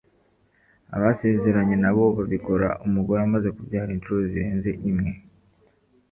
[0.95, 5.11] Abasezeranye nabo babikora umugore amaze kubyara inshuro zirenze imwe